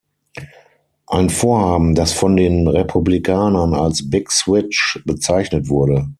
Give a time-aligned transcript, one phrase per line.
[1.05, 6.09] Ein Vorhaben, das von den Republikanern als „Big Switch“ bezeichnet wurde.